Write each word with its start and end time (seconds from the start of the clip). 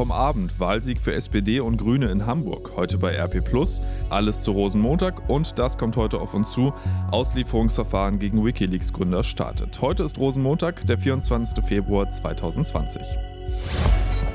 Vom 0.00 0.12
Abend 0.12 0.58
Wahlsieg 0.58 0.98
für 0.98 1.12
SPD 1.12 1.60
und 1.60 1.76
Grüne 1.76 2.10
in 2.10 2.24
Hamburg. 2.24 2.72
Heute 2.74 2.96
bei 2.96 3.14
RP 3.14 3.44
Plus. 3.44 3.82
Alles 4.08 4.42
zu 4.42 4.52
Rosenmontag 4.52 5.28
und 5.28 5.58
das 5.58 5.76
kommt 5.76 5.94
heute 5.96 6.22
auf 6.22 6.32
uns 6.32 6.52
zu. 6.52 6.72
Auslieferungsverfahren 7.10 8.18
gegen 8.18 8.42
Wikileaks-Gründer 8.42 9.22
startet. 9.22 9.78
Heute 9.82 10.04
ist 10.04 10.16
Rosenmontag, 10.16 10.86
der 10.86 10.96
24. 10.96 11.62
Februar 11.62 12.08
2020. 12.08 13.02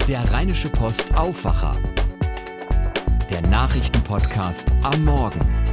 Der 0.08 0.32
Rheinische 0.32 0.70
Post 0.70 1.12
Aufwacher. 1.18 1.76
Der 3.32 3.42
Nachrichtenpodcast 3.42 4.72
am 4.84 5.04
Morgen. 5.04 5.65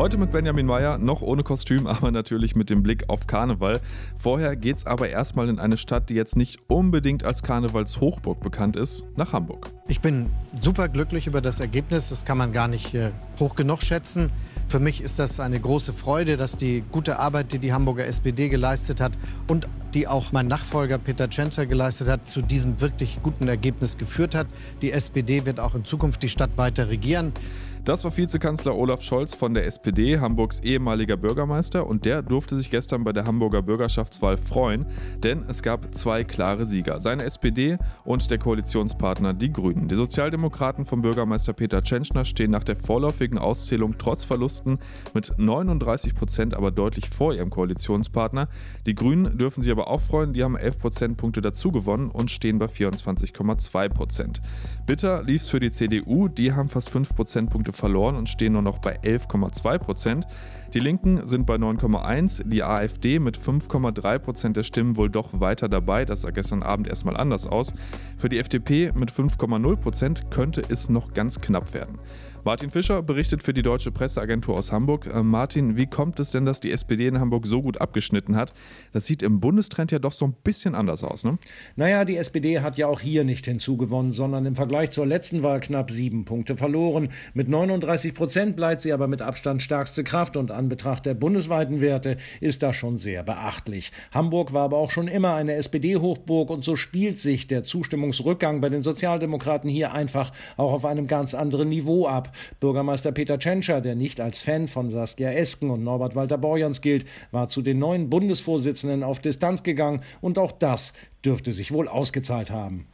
Heute 0.00 0.16
mit 0.16 0.30
Benjamin 0.30 0.64
Meyer, 0.64 0.96
noch 0.96 1.20
ohne 1.20 1.42
Kostüm, 1.42 1.86
aber 1.86 2.10
natürlich 2.10 2.56
mit 2.56 2.70
dem 2.70 2.82
Blick 2.82 3.10
auf 3.10 3.26
Karneval. 3.26 3.82
Vorher 4.16 4.56
geht's 4.56 4.86
aber 4.86 5.10
erstmal 5.10 5.50
in 5.50 5.58
eine 5.58 5.76
Stadt, 5.76 6.08
die 6.08 6.14
jetzt 6.14 6.38
nicht 6.38 6.58
unbedingt 6.68 7.22
als 7.22 7.42
Karnevalshochburg 7.42 8.40
bekannt 8.40 8.76
ist, 8.76 9.04
nach 9.16 9.34
Hamburg. 9.34 9.70
Ich 9.88 10.00
bin 10.00 10.30
super 10.58 10.88
glücklich 10.88 11.26
über 11.26 11.42
das 11.42 11.60
Ergebnis, 11.60 12.08
das 12.08 12.24
kann 12.24 12.38
man 12.38 12.52
gar 12.52 12.66
nicht 12.66 12.94
äh, 12.94 13.10
hoch 13.38 13.54
genug 13.54 13.82
schätzen. 13.82 14.30
Für 14.66 14.80
mich 14.80 15.02
ist 15.02 15.18
das 15.18 15.38
eine 15.38 15.60
große 15.60 15.92
Freude, 15.92 16.38
dass 16.38 16.56
die 16.56 16.82
gute 16.90 17.18
Arbeit, 17.18 17.52
die 17.52 17.58
die 17.58 17.74
Hamburger 17.74 18.06
SPD 18.06 18.48
geleistet 18.48 19.02
hat 19.02 19.12
und 19.48 19.68
die 19.92 20.08
auch 20.08 20.32
mein 20.32 20.46
Nachfolger 20.46 20.96
Peter 20.96 21.28
Tschentscher 21.28 21.66
geleistet 21.66 22.08
hat, 22.08 22.26
zu 22.26 22.40
diesem 22.40 22.80
wirklich 22.80 23.18
guten 23.22 23.48
Ergebnis 23.48 23.98
geführt 23.98 24.34
hat. 24.34 24.46
Die 24.80 24.92
SPD 24.92 25.44
wird 25.44 25.60
auch 25.60 25.74
in 25.74 25.84
Zukunft 25.84 26.22
die 26.22 26.28
Stadt 26.30 26.56
weiter 26.56 26.88
regieren. 26.88 27.34
Das 27.84 28.04
war 28.04 28.14
Vizekanzler 28.14 28.76
Olaf 28.76 29.00
Scholz 29.00 29.34
von 29.34 29.54
der 29.54 29.64
SPD, 29.64 30.20
Hamburgs 30.20 30.60
ehemaliger 30.60 31.16
Bürgermeister, 31.16 31.86
und 31.86 32.04
der 32.04 32.22
durfte 32.22 32.54
sich 32.54 32.70
gestern 32.70 33.04
bei 33.04 33.12
der 33.12 33.24
Hamburger 33.24 33.62
Bürgerschaftswahl 33.62 34.36
freuen, 34.36 34.84
denn 35.22 35.44
es 35.48 35.62
gab 35.62 35.94
zwei 35.94 36.22
klare 36.22 36.66
Sieger, 36.66 37.00
seine 37.00 37.24
SPD 37.24 37.78
und 38.04 38.30
der 38.30 38.38
Koalitionspartner 38.38 39.32
Die 39.32 39.50
Grünen. 39.50 39.88
Die 39.88 39.94
Sozialdemokraten 39.94 40.84
vom 40.84 41.00
Bürgermeister 41.00 41.54
Peter 41.54 41.82
Tschentschner 41.82 42.26
stehen 42.26 42.50
nach 42.50 42.64
der 42.64 42.76
vorläufigen 42.76 43.38
Auszählung 43.38 43.96
trotz 43.96 44.24
Verlusten 44.24 44.78
mit 45.14 45.32
39 45.38 46.14
Prozent 46.14 46.52
aber 46.52 46.70
deutlich 46.70 47.08
vor 47.08 47.32
ihrem 47.32 47.48
Koalitionspartner. 47.48 48.48
Die 48.84 48.94
Grünen 48.94 49.38
dürfen 49.38 49.62
sich 49.62 49.72
aber 49.72 49.88
auch 49.88 50.02
freuen, 50.02 50.34
die 50.34 50.44
haben 50.44 50.56
11 50.56 50.78
Prozentpunkte 50.78 51.40
dazu 51.40 51.72
gewonnen 51.72 52.10
und 52.10 52.30
stehen 52.30 52.58
bei 52.58 52.66
24,2 52.66 53.88
Prozent. 53.88 54.42
Bitter 54.90 55.22
lief 55.22 55.42
es 55.42 55.50
für 55.50 55.60
die 55.60 55.70
CDU, 55.70 56.26
die 56.26 56.52
haben 56.52 56.68
fast 56.68 56.90
5 56.90 57.14
Prozentpunkte 57.14 57.70
Punkte 57.70 57.72
verloren 57.72 58.16
und 58.16 58.28
stehen 58.28 58.54
nur 58.54 58.62
noch 58.62 58.78
bei 58.78 58.98
11,2 58.98 59.78
Prozent. 59.78 60.26
Die 60.72 60.78
Linken 60.78 61.26
sind 61.26 61.46
bei 61.46 61.56
9,1, 61.56 62.46
die 62.46 62.62
AfD 62.62 63.18
mit 63.18 63.36
5,3 63.36 64.18
Prozent 64.20 64.56
der 64.56 64.62
Stimmen 64.62 64.96
wohl 64.96 65.10
doch 65.10 65.40
weiter 65.40 65.68
dabei. 65.68 66.04
Das 66.04 66.20
sah 66.20 66.30
gestern 66.30 66.62
Abend 66.62 66.86
erstmal 66.86 67.16
anders 67.16 67.48
aus. 67.48 67.74
Für 68.16 68.28
die 68.28 68.38
FDP 68.38 68.92
mit 68.94 69.10
5,0 69.10 69.76
Prozent 69.76 70.30
könnte 70.30 70.62
es 70.68 70.88
noch 70.88 71.12
ganz 71.12 71.40
knapp 71.40 71.74
werden. 71.74 71.98
Martin 72.44 72.70
Fischer 72.70 73.02
berichtet 73.02 73.42
für 73.42 73.52
die 73.52 73.62
Deutsche 73.62 73.92
Presseagentur 73.92 74.56
aus 74.56 74.72
Hamburg. 74.72 75.06
Äh, 75.12 75.22
Martin, 75.22 75.76
wie 75.76 75.86
kommt 75.86 76.18
es 76.20 76.30
denn, 76.30 76.46
dass 76.46 76.60
die 76.60 76.72
SPD 76.72 77.06
in 77.06 77.20
Hamburg 77.20 77.46
so 77.46 77.60
gut 77.60 77.80
abgeschnitten 77.80 78.34
hat? 78.36 78.54
Das 78.92 79.06
sieht 79.06 79.22
im 79.22 79.40
Bundestrend 79.40 79.92
ja 79.92 79.98
doch 79.98 80.12
so 80.12 80.24
ein 80.24 80.34
bisschen 80.42 80.74
anders 80.74 81.04
aus, 81.04 81.24
ne? 81.24 81.38
Naja, 81.76 82.04
die 82.06 82.16
SPD 82.16 82.60
hat 82.60 82.78
ja 82.78 82.86
auch 82.86 83.00
hier 83.00 83.24
nicht 83.24 83.44
hinzugewonnen, 83.44 84.14
sondern 84.14 84.46
im 84.46 84.56
Vergleich 84.56 84.90
zur 84.90 85.04
letzten 85.04 85.42
Wahl 85.42 85.60
knapp 85.60 85.90
sieben 85.90 86.24
Punkte 86.24 86.56
verloren. 86.56 87.10
Mit 87.34 87.48
39 87.48 88.14
Prozent 88.14 88.56
bleibt 88.56 88.82
sie 88.82 88.92
aber 88.92 89.06
mit 89.06 89.20
Abstand 89.20 89.62
stärkste 89.62 90.02
Kraft 90.02 90.36
und 90.36 90.50
an 90.60 90.68
Betracht 90.68 91.06
der 91.06 91.14
bundesweiten 91.14 91.80
Werte 91.80 92.18
ist 92.40 92.62
das 92.62 92.76
schon 92.76 92.98
sehr 92.98 93.22
beachtlich. 93.22 93.92
Hamburg 94.12 94.52
war 94.52 94.64
aber 94.64 94.76
auch 94.76 94.90
schon 94.90 95.08
immer 95.08 95.34
eine 95.34 95.54
SPD-Hochburg 95.54 96.50
und 96.50 96.62
so 96.62 96.76
spielt 96.76 97.18
sich 97.18 97.46
der 97.46 97.64
Zustimmungsrückgang 97.64 98.60
bei 98.60 98.68
den 98.68 98.82
Sozialdemokraten 98.82 99.70
hier 99.70 99.92
einfach 99.92 100.32
auch 100.58 100.72
auf 100.74 100.84
einem 100.84 101.06
ganz 101.06 101.32
anderen 101.32 101.70
Niveau 101.70 102.06
ab. 102.06 102.36
Bürgermeister 102.60 103.10
Peter 103.10 103.38
Tschentscher, 103.38 103.80
der 103.80 103.94
nicht 103.94 104.20
als 104.20 104.42
Fan 104.42 104.68
von 104.68 104.90
Saskia 104.90 105.30
Esken 105.30 105.70
und 105.70 105.82
Norbert 105.82 106.14
Walter 106.14 106.36
Borjans 106.36 106.82
gilt, 106.82 107.06
war 107.30 107.48
zu 107.48 107.62
den 107.62 107.78
neuen 107.78 108.10
Bundesvorsitzenden 108.10 109.02
auf 109.02 109.18
Distanz 109.18 109.62
gegangen 109.62 110.02
und 110.20 110.38
auch 110.38 110.52
das 110.52 110.92
dürfte 111.24 111.52
sich 111.52 111.72
wohl 111.72 111.88
ausgezahlt 111.88 112.50
haben. 112.50 112.86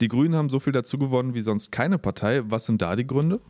Die 0.00 0.08
Grünen 0.08 0.36
haben 0.36 0.50
so 0.50 0.60
viel 0.60 0.72
dazu 0.72 0.98
gewonnen 0.98 1.34
wie 1.34 1.40
sonst 1.40 1.72
keine 1.72 1.98
Partei. 1.98 2.42
Was 2.44 2.66
sind 2.66 2.80
da 2.80 2.94
die 2.94 3.06
Gründe? 3.06 3.40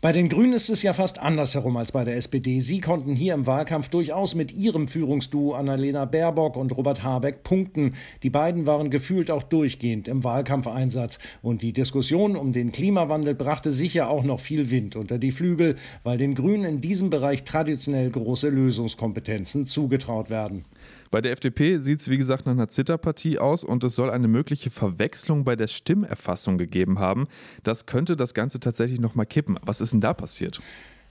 Bei 0.00 0.12
den 0.12 0.28
Grünen 0.28 0.52
ist 0.52 0.70
es 0.70 0.82
ja 0.82 0.92
fast 0.92 1.18
andersherum 1.18 1.76
als 1.76 1.90
bei 1.90 2.04
der 2.04 2.16
SPD. 2.16 2.60
Sie 2.60 2.80
konnten 2.80 3.16
hier 3.16 3.34
im 3.34 3.48
Wahlkampf 3.48 3.88
durchaus 3.88 4.36
mit 4.36 4.52
ihrem 4.52 4.86
Führungsduo 4.86 5.54
Annalena 5.54 6.04
Baerbock 6.04 6.56
und 6.56 6.70
Robert 6.76 7.02
Habeck 7.02 7.42
punkten. 7.42 7.96
Die 8.22 8.30
beiden 8.30 8.64
waren 8.64 8.90
gefühlt 8.90 9.28
auch 9.28 9.42
durchgehend 9.42 10.06
im 10.06 10.22
Wahlkampfeinsatz. 10.22 11.18
Und 11.42 11.62
die 11.62 11.72
Diskussion 11.72 12.36
um 12.36 12.52
den 12.52 12.70
Klimawandel 12.70 13.34
brachte 13.34 13.72
sicher 13.72 14.08
auch 14.08 14.22
noch 14.22 14.38
viel 14.38 14.70
Wind 14.70 14.94
unter 14.94 15.18
die 15.18 15.32
Flügel, 15.32 15.74
weil 16.04 16.16
den 16.16 16.36
Grünen 16.36 16.62
in 16.64 16.80
diesem 16.80 17.10
Bereich 17.10 17.42
traditionell 17.42 18.08
große 18.08 18.50
Lösungskompetenzen 18.50 19.66
zugetraut 19.66 20.30
werden. 20.30 20.64
Bei 21.10 21.20
der 21.20 21.32
FDP 21.32 21.78
sieht 21.78 22.00
es 22.00 22.10
wie 22.10 22.18
gesagt 22.18 22.46
nach 22.46 22.52
einer 22.52 22.68
Zitterpartie 22.68 23.38
aus 23.38 23.64
und 23.64 23.82
es 23.84 23.94
soll 23.94 24.10
eine 24.10 24.28
mögliche 24.28 24.70
Verwechslung 24.70 25.44
bei 25.44 25.56
der 25.56 25.68
Stimmerfassung 25.68 26.58
gegeben 26.58 26.98
haben. 26.98 27.28
Das 27.62 27.86
könnte 27.86 28.16
das 28.16 28.34
Ganze 28.34 28.60
tatsächlich 28.60 29.00
nochmal 29.00 29.26
kippen. 29.26 29.58
Was 29.62 29.80
ist 29.80 29.92
denn 29.92 30.00
da 30.00 30.12
passiert? 30.12 30.60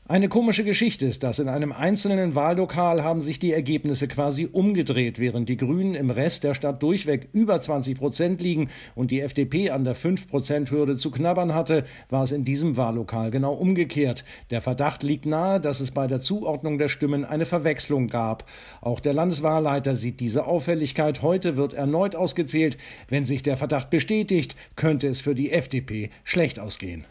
Eine 0.09 0.29
komische 0.29 0.63
Geschichte 0.63 1.05
ist 1.05 1.21
das. 1.23 1.37
In 1.39 1.49
einem 1.49 1.73
einzelnen 1.73 2.33
Wahllokal 2.33 3.03
haben 3.03 3.21
sich 3.21 3.39
die 3.39 3.51
Ergebnisse 3.51 4.07
quasi 4.07 4.47
umgedreht. 4.49 5.19
Während 5.19 5.49
die 5.49 5.57
Grünen 5.57 5.95
im 5.95 6.11
Rest 6.11 6.45
der 6.45 6.53
Stadt 6.53 6.81
durchweg 6.81 7.27
über 7.33 7.59
20 7.59 7.97
Prozent 7.97 8.39
liegen 8.39 8.69
und 8.95 9.11
die 9.11 9.19
FDP 9.19 9.69
an 9.69 9.83
der 9.83 9.95
5 9.95 10.29
Prozent 10.29 10.71
Hürde 10.71 10.95
zu 10.95 11.11
knabbern 11.11 11.53
hatte, 11.53 11.83
war 12.09 12.23
es 12.23 12.31
in 12.31 12.45
diesem 12.45 12.77
Wahllokal 12.77 13.31
genau 13.31 13.51
umgekehrt. 13.51 14.23
Der 14.49 14.61
Verdacht 14.61 15.03
liegt 15.03 15.25
nahe, 15.25 15.59
dass 15.59 15.81
es 15.81 15.91
bei 15.91 16.07
der 16.07 16.21
Zuordnung 16.21 16.77
der 16.77 16.87
Stimmen 16.87 17.25
eine 17.25 17.45
Verwechslung 17.45 18.07
gab. 18.07 18.49
Auch 18.79 19.01
der 19.01 19.13
Landeswahlleiter 19.13 19.93
sieht 19.93 20.21
diese 20.21 20.45
Auffälligkeit. 20.45 21.21
Heute 21.21 21.57
wird 21.57 21.73
erneut 21.73 22.15
ausgezählt. 22.15 22.77
Wenn 23.09 23.25
sich 23.25 23.43
der 23.43 23.57
Verdacht 23.57 23.89
bestätigt, 23.89 24.55
könnte 24.77 25.09
es 25.09 25.19
für 25.19 25.35
die 25.35 25.51
FDP 25.51 26.11
schlecht 26.23 26.61
ausgehen. 26.61 27.03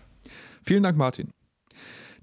Vielen 0.63 0.83
Dank, 0.83 0.97
Martin. 0.97 1.36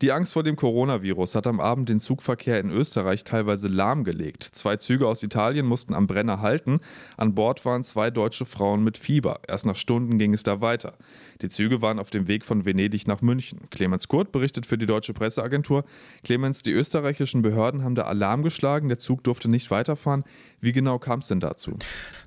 Die 0.02 0.12
Angst 0.12 0.34
vor 0.34 0.44
dem 0.44 0.56
Coronavirus 0.56 1.36
hat 1.36 1.48
am 1.48 1.59
Abend 1.59 1.90
den 1.90 2.00
Zugverkehr 2.00 2.59
in 2.59 2.72
Österreich 2.72 3.24
teilweise 3.24 3.68
lahmgelegt. 3.68 4.44
Zwei 4.44 4.78
Züge 4.78 5.08
aus 5.08 5.24
Italien 5.24 5.66
mussten 5.66 5.94
am 5.94 6.08
Brenner 6.08 6.42
halten. 6.42 6.80
An 7.16 7.36
Bord 7.36 7.64
waren 7.66 7.84
zwei 7.84 8.09
deutsche 8.09 8.46
Frauen 8.46 8.84
mit 8.84 8.98
Fieber. 8.98 9.40
Erst 9.48 9.66
nach 9.66 9.76
Stunden 9.76 10.18
ging 10.18 10.34
es 10.34 10.44
da 10.44 10.62
weiter. 10.62 10.98
Die 11.42 11.50
Züge 11.50 11.81
waren 11.81 12.00
auf 12.00 12.09
dem 12.09 12.28
Weg 12.28 12.44
von 12.44 12.66
Venedig 12.66 13.08
nach 13.08 13.22
München. 13.22 13.62
Clemens 13.70 14.08
Kurt 14.08 14.31
berichtet 14.31 14.66
für 14.66 14.78
die 14.78 14.86
deutsche 14.86 15.14
Presseagentur. 15.14 15.86
Clemens, 16.24 16.64
die 16.64 16.72
österreichischen 16.72 17.42
Behörden 17.42 17.84
haben 17.84 17.96
da 17.96 18.04
Alarm 18.04 18.44
geschlagen. 18.44 18.90
Der 18.90 19.00
Zug 19.00 19.24
durfte 19.24 19.50
nicht 19.50 19.70
weiterfahren. 19.72 20.24
Wie 20.60 20.72
genau 20.72 21.00
kam 21.00 21.20
es 21.20 21.28
denn 21.28 21.40
dazu? 21.40 21.78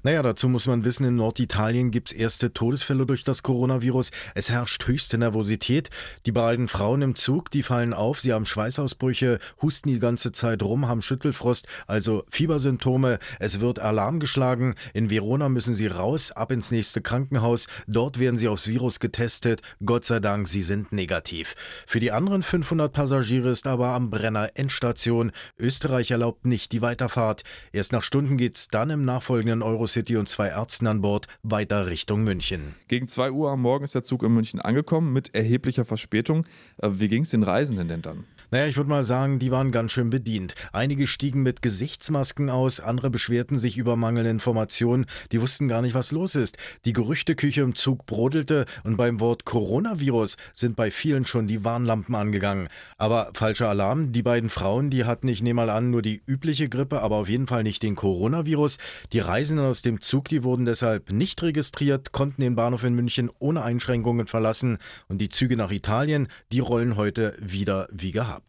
Naja, 0.03 0.23
dazu 0.23 0.49
muss 0.49 0.67
man 0.67 0.85
wissen, 0.85 1.05
in 1.05 1.17
Norditalien 1.17 1.91
gibt 1.91 2.13
es 2.13 2.17
erste 2.17 2.53
Todesfälle 2.53 3.07
durch 3.07 3.25
das 3.25 3.43
Coronavirus. 3.43 4.11
Es 4.35 4.51
herrscht 4.51 4.87
höchste 4.87 5.19
Nervosität. 5.19 5.91
Die 6.27 6.33
beiden 6.33 6.69
Frauen 6.69 7.03
im 7.03 7.15
Zug, 7.15 7.51
die 7.57 7.63
fallen 7.63 7.95
auf, 7.95 8.21
sie 8.21 8.35
haben 8.35 8.45
Schweißausbrüche, 8.45 9.39
husten 9.63 9.89
die 9.89 9.99
ganze 9.99 10.31
Zeit 10.31 10.63
rum, 10.63 10.89
haben 10.89 11.01
Schüttelfrost, 11.01 11.67
also 11.87 12.25
Fiebersymptome. 12.29 13.19
Es 13.41 13.61
wird 13.61 13.79
Alarm 13.79 14.21
geschlagen. 14.21 14.75
In 14.93 15.09
Verona 15.09 15.49
müssen 15.49 15.75
sie 15.75 15.87
raus, 15.87 16.33
ab 16.33 16.53
ins 16.53 16.71
nächste 16.71 17.01
Krankenhaus. 17.01 17.67
Dort 17.87 18.19
werden 18.19 18.37
sie 18.37 18.49
aufs 18.49 18.69
Virus 18.69 19.01
getestet. 19.01 19.63
Gott 19.83 20.05
sei 20.05 20.21
Dank, 20.21 20.49
sie 20.49 20.61
sind 20.61 20.93
negativ. 20.93 21.55
Für 21.87 21.99
die 21.99 22.13
anderen 22.13 22.43
500 22.43 22.93
Passagiere 22.93 23.49
ist 23.49 23.67
aber 23.67 23.89
am 23.89 24.11
Brenner 24.11 24.51
Endstation. 24.55 25.33
Österreich 25.59 26.11
erlaubt 26.11 26.45
nicht 26.45 26.73
die 26.73 26.83
Weiterfahrt. 26.83 27.43
Erst 27.73 27.93
nach 27.93 28.03
Stunden 28.03 28.37
geht 28.37 28.57
es 28.57 28.69
dann 28.69 28.91
im 28.91 29.07
nachfolgenden 29.07 29.63
Eurocity 29.63 30.19
und 30.19 30.29
zwei 30.29 30.49
Ärzten 30.49 30.87
an 30.89 31.01
Bord 31.01 31.27
weiter 31.43 31.87
Richtung 31.87 32.23
München. 32.23 32.75
Gegen 32.89 33.09
2 33.09 33.31
Uhr 33.31 33.51
am 33.51 33.63
Morgen 33.63 33.85
ist 33.85 33.95
der 33.95 34.03
Zug 34.03 34.23
in 34.25 34.35
München 34.35 34.61
angekommen 34.61 35.15
mit 35.15 35.35
erheblicher 35.35 35.87
Verspätung. 35.87 36.45
Äh, 36.83 36.91
wie 36.93 37.09
ging 37.09 37.23
es 37.23 37.31
den 37.31 37.46
Reisenden? 37.47 37.89
Denn 37.89 38.03
dann? 38.03 38.25
Naja, 38.51 38.67
ich 38.67 38.77
würde 38.77 38.91
mal 38.91 39.03
sagen, 39.03 39.39
die 39.39 39.51
waren 39.51 39.73
ganz 39.73 39.93
schön 39.93 40.11
bedient. 40.11 40.55
Einige 40.73 41.07
stiegen 41.07 41.43
mit 41.43 41.63
Gesichtsmasken 41.63 42.49
aus, 42.49 42.79
andere 42.79 43.11
beschwerten 43.11 43.59
sich 43.59 43.77
über 43.77 43.97
mangelnde 43.97 44.31
Informationen, 44.31 45.07
die 45.33 45.41
wussten 45.41 45.67
gar 45.67 45.83
nicht, 45.83 45.95
was 45.95 46.13
los 46.13 46.37
ist. 46.37 46.57
Die 46.85 46.93
Gerüchteküche 46.93 47.63
im 47.63 47.75
Zug 47.75 48.07
brodelte 48.07 48.67
und 48.85 48.97
beim 48.97 49.19
Wort 49.19 49.45
Coronavirus 49.45 50.37
sind 50.53 50.77
bei 50.77 50.91
vielen 50.91 51.27
schon 51.27 51.49
die 51.49 51.65
Warnlampen 51.65 52.15
angegangen. 52.15 52.69
Aber 52.99 53.31
falscher 53.35 53.69
Alarm, 53.69 54.13
die 54.13 54.23
beiden 54.23 54.49
Frauen, 54.49 54.91
die 54.91 55.05
hatten, 55.05 55.29
ich 55.29 55.43
nehme 55.43 55.57
mal 55.57 55.71
an, 55.71 55.91
nur 55.91 56.03
die 56.03 56.23
übliche 56.27 56.69
Grippe, 56.69 57.03
aber 57.03 57.17
auf 57.17 57.29
jeden 57.29 57.47
Fall 57.47 57.63
nicht 57.63 57.83
den 57.83 57.97
Coronavirus. 57.97 58.79
Die 59.13 59.21
Reisenden 59.21 59.67
aus 59.67 59.83
dem 59.83 60.01
Zug, 60.01 60.29
die 60.29 60.45
wurden 60.45 60.65
deshalb 60.65 61.11
nicht 61.11 61.43
registriert, 61.43 62.13
konnten 62.13 62.43
den 62.43 62.55
Bahnhof 62.55 62.85
in 62.85 62.95
München 62.95 63.31
ohne 63.39 63.63
Einschränkungen 63.63 64.27
verlassen 64.27 64.79
und 65.09 65.19
die 65.19 65.29
Züge 65.29 65.57
nach 65.57 65.71
Italien, 65.71 66.29
die 66.53 66.61
rollen 66.61 66.97
heute 66.97 67.35
wieder 67.41 67.89
wie 67.91 68.13
gehabt. 68.13 68.46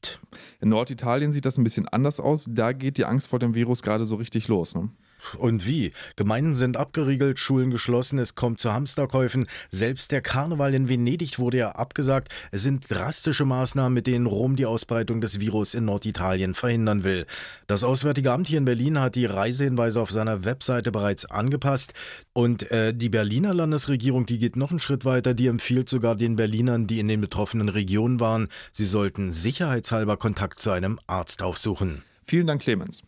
In 0.59 0.69
Norditalien 0.69 1.31
sieht 1.31 1.45
das 1.45 1.57
ein 1.57 1.63
bisschen 1.63 1.87
anders 1.87 2.19
aus. 2.19 2.45
Da 2.49 2.73
geht 2.73 2.97
die 2.97 3.05
Angst 3.05 3.27
vor 3.27 3.39
dem 3.39 3.53
Virus 3.53 3.83
gerade 3.83 4.05
so 4.05 4.15
richtig 4.15 4.47
los. 4.47 4.75
Ne? 4.75 4.89
Und 5.37 5.65
wie? 5.65 5.91
Gemeinden 6.15 6.53
sind 6.53 6.77
abgeriegelt, 6.77 7.39
Schulen 7.39 7.69
geschlossen, 7.69 8.19
es 8.19 8.35
kommt 8.35 8.59
zu 8.59 8.73
Hamsterkäufen. 8.73 9.47
Selbst 9.69 10.11
der 10.11 10.21
Karneval 10.21 10.73
in 10.73 10.89
Venedig 10.89 11.39
wurde 11.39 11.57
ja 11.57 11.71
abgesagt. 11.71 12.29
Es 12.51 12.63
sind 12.63 12.89
drastische 12.89 13.45
Maßnahmen, 13.45 13.93
mit 13.93 14.07
denen 14.07 14.25
Rom 14.25 14.55
die 14.55 14.65
Ausbreitung 14.65 15.21
des 15.21 15.39
Virus 15.39 15.73
in 15.73 15.85
Norditalien 15.85 16.53
verhindern 16.53 17.03
will. 17.03 17.25
Das 17.67 17.83
Auswärtige 17.83 18.31
Amt 18.31 18.47
hier 18.47 18.59
in 18.59 18.65
Berlin 18.65 18.99
hat 18.99 19.15
die 19.15 19.25
Reisehinweise 19.25 20.01
auf 20.01 20.11
seiner 20.11 20.45
Webseite 20.45 20.91
bereits 20.91 21.25
angepasst. 21.25 21.93
Und 22.33 22.71
äh, 22.71 22.93
die 22.93 23.09
Berliner 23.09 23.53
Landesregierung, 23.53 24.25
die 24.25 24.39
geht 24.39 24.55
noch 24.55 24.71
einen 24.71 24.79
Schritt 24.79 25.05
weiter. 25.05 25.33
Die 25.33 25.47
empfiehlt 25.47 25.89
sogar 25.89 26.15
den 26.15 26.35
Berlinern, 26.35 26.87
die 26.87 26.99
in 26.99 27.07
den 27.07 27.21
betroffenen 27.21 27.69
Regionen 27.69 28.19
waren, 28.19 28.47
sie 28.71 28.85
sollten 28.85 29.31
sicherheitshalber 29.31 30.17
Kontakt 30.17 30.59
zu 30.59 30.71
einem 30.71 30.99
Arzt 31.07 31.43
aufsuchen. 31.43 32.03
Vielen 32.23 32.47
Dank, 32.47 32.61
Clemens. 32.61 33.03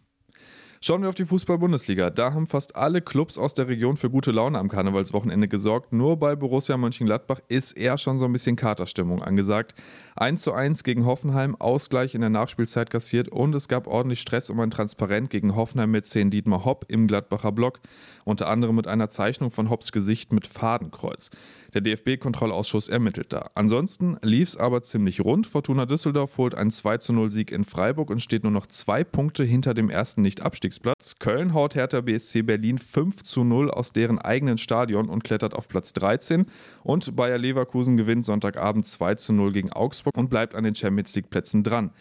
Schauen 0.81 1.01
wir 1.01 1.09
auf 1.09 1.15
die 1.15 1.25
Fußball-Bundesliga. 1.25 2.09
Da 2.09 2.33
haben 2.33 2.47
fast 2.47 2.77
alle 2.77 3.01
Clubs 3.01 3.37
aus 3.37 3.53
der 3.53 3.67
Region 3.67 3.97
für 3.97 4.09
gute 4.09 4.31
Laune 4.31 4.57
am 4.57 4.69
Karnevalswochenende 4.69 5.49
gesorgt. 5.49 5.91
Nur 5.91 6.15
bei 6.15 6.37
Borussia 6.37 6.77
Mönchengladbach 6.77 7.41
ist 7.49 7.73
eher 7.73 7.97
schon 7.97 8.17
so 8.17 8.23
ein 8.23 8.31
bisschen 8.31 8.55
Katerstimmung 8.55 9.21
angesagt. 9.21 9.75
1 10.15 10.41
zu 10.41 10.53
1 10.53 10.85
gegen 10.85 11.05
Hoffenheim, 11.05 11.57
Ausgleich 11.57 12.15
in 12.15 12.21
der 12.21 12.29
Nachspielzeit 12.29 12.89
kassiert 12.89 13.27
und 13.27 13.55
es 13.55 13.67
gab 13.67 13.87
ordentlich 13.87 14.21
Stress 14.21 14.49
um 14.49 14.61
ein 14.61 14.71
Transparent 14.71 15.29
gegen 15.29 15.53
Hoffenheim 15.53 15.91
mit 15.91 16.05
10 16.05 16.29
Dietmar 16.29 16.63
Hopp 16.63 16.85
im 16.87 17.07
Gladbacher 17.07 17.51
Block. 17.51 17.81
Unter 18.23 18.47
anderem 18.47 18.77
mit 18.77 18.87
einer 18.87 19.09
Zeichnung 19.09 19.51
von 19.51 19.69
Hopps 19.69 19.91
Gesicht 19.91 20.31
mit 20.31 20.47
Fadenkreuz. 20.47 21.29
Der 21.73 21.81
DFB-Kontrollausschuss 21.81 22.87
ermittelt 22.87 23.31
da. 23.31 23.51
Ansonsten 23.53 24.17
lief 24.21 24.49
es 24.49 24.57
aber 24.57 24.81
ziemlich 24.81 25.21
rund. 25.21 25.45
Fortuna 25.45 25.85
Düsseldorf 25.85 26.37
holt 26.37 26.55
einen 26.55 26.71
2 26.71 26.97
zu 26.97 27.13
0 27.13 27.29
Sieg 27.29 27.51
in 27.51 27.63
Freiburg 27.63 28.09
und 28.09 28.21
steht 28.21 28.43
nur 28.43 28.51
noch 28.51 28.65
zwei 28.65 29.03
Punkte 29.03 29.43
hinter 29.43 29.73
dem 29.73 29.89
ersten 29.89 30.23
Nicht-Abstiegsplatz. 30.23 31.19
Köln 31.19 31.53
haut 31.53 31.75
Hertha 31.75 32.01
BSC 32.01 32.41
Berlin 32.41 32.79
5 32.79 33.23
zu 33.23 33.43
0 33.43 33.69
aus 33.69 33.93
deren 33.93 34.17
eigenen 34.19 34.57
Stadion 34.57 35.09
und 35.09 35.23
klettert 35.23 35.53
auf 35.53 35.67
Platz 35.67 35.93
13. 35.93 36.47
Und 36.83 37.15
Bayer 37.15 37.37
Leverkusen 37.37 37.97
gewinnt 37.97 38.25
Sonntagabend 38.25 38.87
2 38.87 39.15
zu 39.15 39.33
0 39.33 39.51
gegen 39.51 39.71
Augsburg 39.71 40.17
und 40.17 40.29
bleibt 40.29 40.55
an 40.55 40.63
den 40.63 40.75
Champions 40.75 41.15
League-Plätzen 41.15 41.63
dran. 41.63 41.91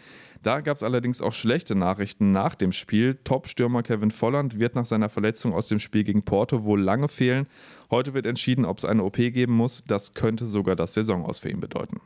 Da 0.43 0.61
gab 0.61 0.77
es 0.77 0.83
allerdings 0.83 1.21
auch 1.21 1.33
schlechte 1.33 1.75
Nachrichten 1.75 2.31
nach 2.31 2.55
dem 2.55 2.73
Spiel. 2.73 3.19
Top-Stürmer 3.25 3.83
Kevin 3.83 4.11
Volland 4.11 4.59
wird 4.59 4.75
nach 4.75 4.87
seiner 4.87 5.09
Verletzung 5.09 5.53
aus 5.53 5.69
dem 5.69 5.79
Spiel 5.79 6.05
gegen 6.05 6.23
Porto 6.23 6.65
wohl 6.65 6.81
lange 6.81 7.09
fehlen. 7.09 7.47
Heute 7.91 8.15
wird 8.15 8.27
entschieden, 8.27 8.65
ob 8.65 8.79
es 8.79 8.85
eine 8.85 9.03
OP 9.03 9.17
geben 9.17 9.55
muss. 9.55 9.85
Das 9.87 10.15
könnte 10.15 10.47
sogar 10.47 10.77
das 10.77 10.95
Saisonaus 10.95 11.39
für 11.41 11.51
ihn 11.51 11.61
bedeuten. 11.61 12.01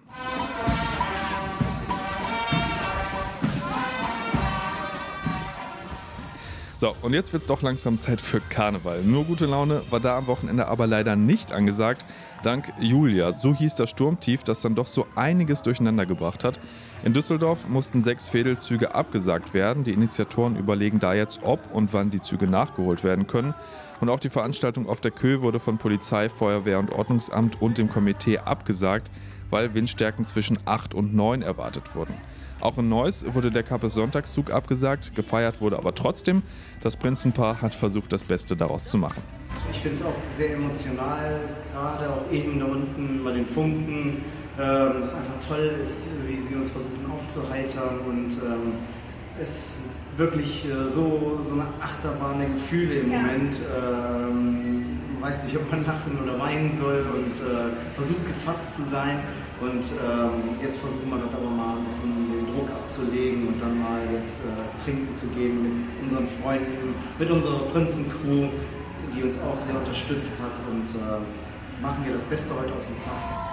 So, 6.83 6.97
und 7.03 7.15
jetzt 7.15 7.33
wird 7.33 7.43
es 7.43 7.47
doch 7.47 7.63
langsam 7.63 7.97
Zeit 7.97 8.21
für 8.21 8.41
Karneval. 8.41 9.05
Nur 9.05 9.25
gute 9.25 9.47
Laune 9.47 9.83
war 9.91 10.01
da 10.01 10.19
am 10.19 10.27
Wochenende 10.27 10.67
aber 10.67 10.89
leider 10.89 11.15
nicht 11.15 11.53
angesagt. 11.53 12.05
Dank 12.43 12.73
Julia, 12.81 13.33
so 13.33 13.55
hieß 13.55 13.77
das 13.77 13.91
Sturmtief, 13.91 14.43
das 14.43 14.63
dann 14.63 14.75
doch 14.75 14.89
so 14.89 15.07
einiges 15.15 15.63
durcheinander 15.63 16.07
gebracht 16.07 16.43
hat. 16.43 16.59
In 17.05 17.13
Düsseldorf 17.13 17.69
mussten 17.69 18.03
sechs 18.03 18.29
Fädelzüge 18.29 18.97
abgesagt 18.97 19.55
werden. 19.55 19.85
Die 19.85 19.93
Initiatoren 19.93 20.57
überlegen 20.57 20.99
da 20.99 21.15
jetzt, 21.15 21.45
ob 21.45 21.73
und 21.73 21.93
wann 21.93 22.11
die 22.11 22.21
Züge 22.21 22.49
nachgeholt 22.49 23.05
werden 23.05 23.29
können. 23.29 23.55
Und 24.01 24.09
auch 24.09 24.19
die 24.19 24.29
Veranstaltung 24.29 24.89
auf 24.89 25.01
der 25.01 25.13
Kö 25.13 25.41
wurde 25.41 25.61
von 25.61 25.79
Polizei, 25.79 26.29
Feuerwehr 26.29 26.81
und 26.81 26.91
Ordnungsamt 26.91 27.63
und 27.63 27.79
dem 27.79 27.91
Komitee 27.91 28.39
abgesagt, 28.39 29.09
weil 29.53 29.75
Windstärken 29.75 30.25
zwischen 30.25 30.59
8 30.65 30.95
und 30.95 31.15
9 31.15 31.43
erwartet 31.43 31.95
wurden. 31.95 32.15
Auch 32.61 32.79
in 32.79 32.89
Neuss 32.89 33.25
wurde 33.35 33.51
der 33.51 33.65
Kappe 33.65 33.91
Sonntagszug 33.91 34.53
abgesagt, 34.53 35.15
gefeiert 35.15 35.61
wurde 35.61 35.79
aber 35.79 35.95
trotzdem. 35.95 36.43
Das 36.81 36.97
Prinzenpaar 36.97 37.61
hat 37.61 37.75
versucht, 37.75 38.13
das 38.13 38.23
Beste 38.23 38.57
daraus 38.57 38.85
zu 38.85 38.99
machen. 38.99 39.23
Ich 39.71 39.79
finde 39.79 39.99
es 39.99 40.05
auch 40.05 40.15
sehr 40.37 40.55
emotional, 40.55 41.41
gerade 41.73 42.09
auch 42.09 42.33
eben 42.33 42.61
da 42.61 42.67
unten 42.67 43.23
bei 43.25 43.33
den 43.33 43.47
Funken. 43.47 44.23
Ähm, 44.61 45.03
es 45.03 45.15
einfach 45.15 45.41
toll 45.47 45.73
ist, 45.81 46.09
wie 46.27 46.37
sie 46.37 46.55
uns 46.55 46.71
versuchen 46.71 47.11
aufzuheitern 47.11 47.99
und 48.07 48.31
ähm, 48.43 48.75
es 49.41 49.85
wirklich 50.17 50.67
äh, 50.67 50.87
so, 50.87 51.39
so 51.41 51.55
eine 51.55 51.67
Achterbahn 51.81 52.39
der 52.39 52.51
Gefühle 52.51 53.01
im 53.01 53.11
ja. 53.13 53.19
Moment. 53.19 53.61
Ähm, 53.77 54.82
weiß 55.23 55.45
nicht, 55.45 55.57
ob 55.57 55.71
man 55.71 55.87
lachen 55.87 56.19
oder 56.23 56.39
weinen 56.39 56.73
soll 56.73 57.07
und 57.15 57.33
äh, 57.33 57.71
versucht 57.95 58.27
gefasst 58.27 58.77
zu 58.77 58.83
sein. 58.83 59.23
Und 59.61 59.85
ähm, 60.03 60.59
jetzt 60.61 60.81
versuchen 60.81 61.09
wir 61.09 61.19
das 61.19 61.33
aber 61.33 61.49
mal 61.49 61.77
ein 61.77 61.85
bisschen 61.85 62.11
den 62.11 62.53
Druck 62.53 62.69
abzulegen 62.69 63.47
und 63.47 63.63
dann 63.63 63.79
mal 63.81 64.01
jetzt 64.13 64.43
äh, 64.43 64.83
trinken 64.83 65.15
zu 65.15 65.29
gehen 65.29 65.87
mit 65.87 66.03
unseren 66.03 66.27
Freunden, 66.43 66.95
mit 67.17 67.31
unserer 67.31 67.61
Prinzencrew, 67.67 68.49
die 69.15 69.23
uns 69.23 69.39
auch 69.41 69.59
sehr 69.61 69.77
unterstützt 69.77 70.35
hat 70.43 70.59
und 70.69 70.89
äh, 71.01 71.81
machen 71.81 72.05
wir 72.05 72.15
das 72.15 72.25
Beste 72.25 72.53
heute 72.59 72.75
aus 72.75 72.89
dem 72.89 72.99
Tag. 72.99 73.52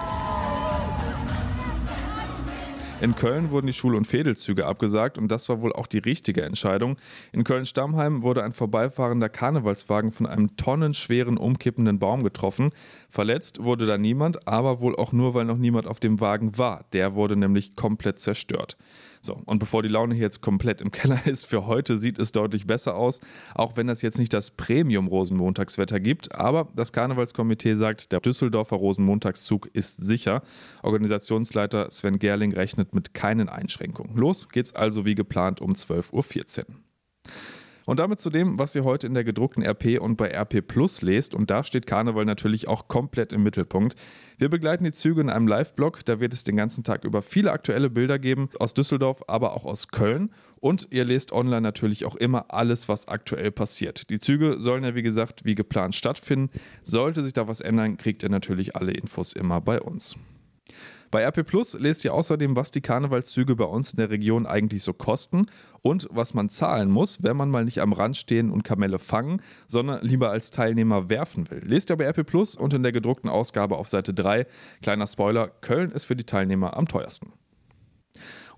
In 3.00 3.16
Köln 3.16 3.50
wurden 3.50 3.66
die 3.66 3.72
Schul- 3.72 3.94
und 3.94 4.06
Fädelzüge 4.06 4.66
abgesagt 4.66 5.16
und 5.16 5.32
das 5.32 5.48
war 5.48 5.62
wohl 5.62 5.72
auch 5.72 5.86
die 5.86 6.00
richtige 6.00 6.42
Entscheidung. 6.42 6.98
In 7.32 7.44
Köln-Stammheim 7.44 8.20
wurde 8.20 8.44
ein 8.44 8.52
vorbeifahrender 8.52 9.30
Karnevalswagen 9.30 10.10
von 10.10 10.26
einem 10.26 10.54
tonnenschweren 10.58 11.38
umkippenden 11.38 11.98
Baum 11.98 12.22
getroffen. 12.22 12.72
Verletzt 13.08 13.62
wurde 13.62 13.86
da 13.86 13.96
niemand, 13.96 14.46
aber 14.46 14.80
wohl 14.80 14.94
auch 14.96 15.12
nur, 15.12 15.32
weil 15.32 15.46
noch 15.46 15.56
niemand 15.56 15.86
auf 15.86 15.98
dem 15.98 16.20
Wagen 16.20 16.58
war. 16.58 16.84
Der 16.92 17.14
wurde 17.14 17.36
nämlich 17.36 17.74
komplett 17.74 18.20
zerstört. 18.20 18.76
So, 19.22 19.38
und 19.44 19.58
bevor 19.58 19.82
die 19.82 19.88
Laune 19.88 20.14
hier 20.14 20.24
jetzt 20.24 20.40
komplett 20.40 20.80
im 20.80 20.90
Keller 20.90 21.20
ist, 21.26 21.46
für 21.46 21.66
heute 21.66 21.98
sieht 21.98 22.18
es 22.18 22.32
deutlich 22.32 22.66
besser 22.66 22.94
aus, 22.94 23.20
auch 23.54 23.76
wenn 23.76 23.88
es 23.88 24.02
jetzt 24.02 24.18
nicht 24.18 24.32
das 24.32 24.50
Premium-Rosenmontagswetter 24.50 26.00
gibt. 26.00 26.34
Aber 26.34 26.68
das 26.74 26.92
Karnevalskomitee 26.92 27.76
sagt, 27.76 28.12
der 28.12 28.20
Düsseldorfer 28.20 28.76
Rosenmontagszug 28.76 29.68
ist 29.72 29.98
sicher. 29.98 30.42
Organisationsleiter 30.82 31.90
Sven 31.90 32.18
Gerling 32.18 32.52
rechnet 32.52 32.94
mit 32.94 33.12
keinen 33.12 33.48
Einschränkungen. 33.48 34.16
Los 34.16 34.48
geht's 34.48 34.74
also 34.74 35.04
wie 35.04 35.14
geplant 35.14 35.60
um 35.60 35.72
12.14 35.72 36.60
Uhr. 36.60 36.74
Und 37.90 37.98
damit 37.98 38.20
zu 38.20 38.30
dem, 38.30 38.56
was 38.56 38.76
ihr 38.76 38.84
heute 38.84 39.08
in 39.08 39.14
der 39.14 39.24
gedruckten 39.24 39.64
RP 39.64 40.00
und 40.00 40.14
bei 40.14 40.28
RP 40.28 40.64
Plus 40.64 41.02
lest. 41.02 41.34
Und 41.34 41.50
da 41.50 41.64
steht 41.64 41.88
Karneval 41.88 42.24
natürlich 42.24 42.68
auch 42.68 42.86
komplett 42.86 43.32
im 43.32 43.42
Mittelpunkt. 43.42 43.96
Wir 44.38 44.48
begleiten 44.48 44.84
die 44.84 44.92
Züge 44.92 45.20
in 45.20 45.28
einem 45.28 45.48
Live-Blog. 45.48 46.04
Da 46.04 46.20
wird 46.20 46.32
es 46.32 46.44
den 46.44 46.54
ganzen 46.54 46.84
Tag 46.84 47.02
über 47.02 47.20
viele 47.20 47.50
aktuelle 47.50 47.90
Bilder 47.90 48.20
geben. 48.20 48.48
Aus 48.60 48.74
Düsseldorf, 48.74 49.24
aber 49.26 49.56
auch 49.56 49.64
aus 49.64 49.88
Köln. 49.88 50.30
Und 50.60 50.86
ihr 50.92 51.04
lest 51.04 51.32
online 51.32 51.62
natürlich 51.62 52.04
auch 52.04 52.14
immer 52.14 52.54
alles, 52.54 52.88
was 52.88 53.08
aktuell 53.08 53.50
passiert. 53.50 54.08
Die 54.08 54.20
Züge 54.20 54.60
sollen 54.60 54.84
ja, 54.84 54.94
wie 54.94 55.02
gesagt, 55.02 55.44
wie 55.44 55.56
geplant 55.56 55.96
stattfinden. 55.96 56.50
Sollte 56.84 57.24
sich 57.24 57.32
da 57.32 57.48
was 57.48 57.60
ändern, 57.60 57.96
kriegt 57.96 58.22
ihr 58.22 58.28
natürlich 58.28 58.76
alle 58.76 58.92
Infos 58.92 59.32
immer 59.32 59.60
bei 59.60 59.80
uns. 59.80 60.14
Bei 61.10 61.26
RP 61.26 61.44
Plus 61.44 61.74
lest 61.74 62.04
ihr 62.04 62.14
außerdem, 62.14 62.54
was 62.54 62.70
die 62.70 62.80
Karnevalszüge 62.80 63.56
bei 63.56 63.64
uns 63.64 63.92
in 63.92 63.96
der 63.96 64.10
Region 64.10 64.46
eigentlich 64.46 64.84
so 64.84 64.92
kosten 64.92 65.46
und 65.82 66.06
was 66.10 66.34
man 66.34 66.48
zahlen 66.48 66.88
muss, 66.88 67.22
wenn 67.22 67.36
man 67.36 67.50
mal 67.50 67.64
nicht 67.64 67.80
am 67.80 67.92
Rand 67.92 68.16
stehen 68.16 68.50
und 68.50 68.62
Kamelle 68.62 69.00
fangen, 69.00 69.42
sondern 69.66 70.04
lieber 70.04 70.30
als 70.30 70.52
Teilnehmer 70.52 71.08
werfen 71.08 71.50
will. 71.50 71.62
Lest 71.64 71.90
ihr 71.90 71.96
bei 71.96 72.08
RP 72.08 72.24
Plus 72.24 72.54
und 72.54 72.74
in 72.74 72.84
der 72.84 72.92
gedruckten 72.92 73.28
Ausgabe 73.28 73.76
auf 73.76 73.88
Seite 73.88 74.14
3. 74.14 74.46
Kleiner 74.82 75.08
Spoiler, 75.08 75.48
Köln 75.48 75.90
ist 75.90 76.04
für 76.04 76.14
die 76.14 76.24
Teilnehmer 76.24 76.76
am 76.76 76.86
teuersten. 76.86 77.32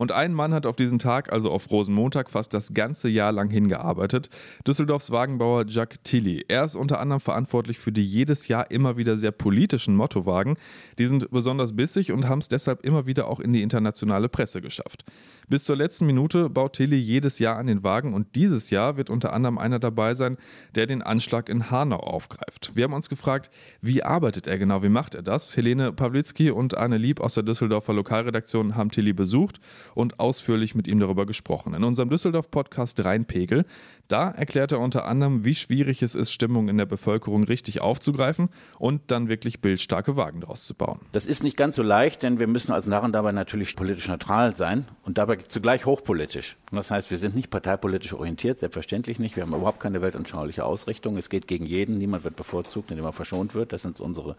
Und 0.02 0.10
ein 0.10 0.34
Mann 0.34 0.52
hat 0.52 0.66
auf 0.66 0.74
diesen 0.74 0.98
Tag, 0.98 1.32
also 1.32 1.48
auf 1.52 1.70
Rosenmontag, 1.70 2.28
fast 2.28 2.52
das 2.54 2.74
ganze 2.74 3.08
Jahr 3.08 3.30
lang 3.30 3.50
hingearbeitet. 3.50 4.30
Düsseldorfs 4.66 5.12
Wagenbauer 5.12 5.64
Jack 5.68 6.02
Tilly. 6.02 6.44
Er 6.48 6.64
ist 6.64 6.74
unter 6.74 6.98
anderem 6.98 7.20
verantwortlich 7.20 7.78
für 7.78 7.92
die 7.92 8.02
jedes 8.02 8.48
Jahr 8.48 8.68
immer 8.72 8.96
wieder 8.96 9.16
sehr 9.16 9.30
politischen 9.30 9.94
Mottowagen. 9.94 10.56
Die 10.98 11.06
sind 11.06 11.30
besonders 11.30 11.76
bissig 11.76 12.10
und 12.10 12.28
haben 12.28 12.40
es 12.40 12.48
deshalb 12.48 12.84
immer 12.84 13.06
wieder 13.06 13.28
auch 13.28 13.38
in 13.38 13.52
die 13.52 13.62
internationale 13.62 14.28
Presse 14.28 14.60
geschafft. 14.60 15.04
Bis 15.48 15.62
zur 15.62 15.76
letzten 15.76 16.06
Minute 16.06 16.50
baut 16.50 16.72
Tilly 16.72 16.96
jedes 16.96 17.38
Jahr 17.38 17.56
an 17.56 17.68
den 17.68 17.84
Wagen 17.84 18.12
und 18.12 18.34
dieses 18.34 18.70
Jahr 18.70 18.96
wird 18.96 19.08
unter 19.08 19.32
anderem 19.32 19.56
einer 19.56 19.78
dabei 19.78 20.14
sein, 20.14 20.36
der 20.74 20.86
den 20.86 21.02
Anschlag 21.02 21.48
in 21.48 21.70
Hanau 21.70 22.00
aufgreift. 22.00 22.72
Wir 22.74 22.84
haben 22.84 22.92
uns 22.92 23.08
gefragt, 23.08 23.50
wie 23.80 24.02
arbeitet 24.02 24.48
er 24.48 24.58
genau, 24.58 24.82
wie 24.82 24.88
macht 24.88 25.14
er 25.14 25.22
das? 25.22 25.56
Helene 25.56 25.92
Pawlitzki 25.92 26.50
und 26.50 26.76
Arne 26.76 26.96
Lieb 26.96 27.20
aus 27.20 27.34
der 27.34 27.44
Düsseldorfer 27.44 27.92
Lokalredaktion 27.92 28.74
haben 28.74 28.90
Tilly 28.90 29.12
besucht 29.12 29.60
und 29.94 30.20
ausführlich 30.20 30.74
mit 30.74 30.88
ihm 30.88 31.00
darüber 31.00 31.26
gesprochen. 31.26 31.74
In 31.74 31.84
unserem 31.84 32.08
Düsseldorf-Podcast 32.08 33.04
Rheinpegel, 33.04 33.64
da 34.08 34.30
erklärt 34.30 34.72
er 34.72 34.80
unter 34.80 35.06
anderem, 35.06 35.44
wie 35.44 35.54
schwierig 35.54 36.02
es 36.02 36.14
ist, 36.14 36.32
Stimmung 36.32 36.68
in 36.68 36.76
der 36.76 36.86
Bevölkerung 36.86 37.44
richtig 37.44 37.80
aufzugreifen 37.80 38.50
und 38.78 39.10
dann 39.10 39.28
wirklich 39.28 39.60
bildstarke 39.60 40.16
Wagen 40.16 40.40
daraus 40.40 40.64
zu 40.64 40.74
bauen. 40.74 41.00
Das 41.12 41.26
ist 41.26 41.42
nicht 41.42 41.56
ganz 41.56 41.76
so 41.76 41.82
leicht, 41.82 42.22
denn 42.22 42.38
wir 42.38 42.46
müssen 42.46 42.72
als 42.72 42.86
Narren 42.86 43.12
dabei 43.12 43.32
natürlich 43.32 43.74
politisch 43.74 44.08
neutral 44.08 44.54
sein 44.54 44.86
und 45.02 45.18
dabei 45.18 45.36
zugleich 45.36 45.86
hochpolitisch. 45.86 46.56
Das 46.70 46.90
heißt, 46.90 47.10
wir 47.10 47.18
sind 47.18 47.34
nicht 47.34 47.50
parteipolitisch 47.50 48.12
orientiert, 48.12 48.58
selbstverständlich 48.58 49.18
nicht. 49.18 49.36
Wir 49.36 49.44
haben 49.44 49.54
überhaupt 49.54 49.80
keine 49.80 50.02
weltanschauliche 50.02 50.64
Ausrichtung. 50.64 51.16
Es 51.16 51.28
geht 51.28 51.46
gegen 51.46 51.66
jeden, 51.66 51.98
niemand 51.98 52.24
wird 52.24 52.36
bevorzugt, 52.36 52.90
indem 52.90 53.06
er 53.06 53.12
verschont 53.12 53.54
wird. 53.54 53.72
Das 53.72 53.82
sind 53.82 54.00
unsere 54.00 54.36